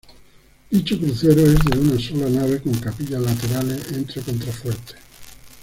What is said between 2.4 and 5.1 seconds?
con capillas laterales entre contrafuertes.